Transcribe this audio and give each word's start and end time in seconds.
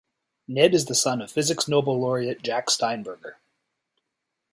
Ned 0.47 0.73
is 0.73 0.85
the 0.85 0.95
son 0.95 1.21
of 1.21 1.29
physics 1.29 1.67
Nobel 1.67 2.01
laureate 2.01 2.41
Jack 2.41 2.69
Steinberger. 2.71 3.33